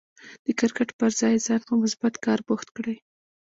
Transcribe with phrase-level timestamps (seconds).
[0.45, 2.97] د کرکټ پر ځای ځان په مثبت کار بوخت کړئ.